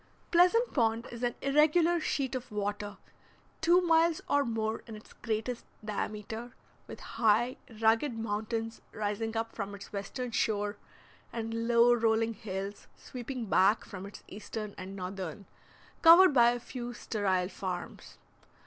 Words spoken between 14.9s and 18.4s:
northern, covered by a few sterile farms.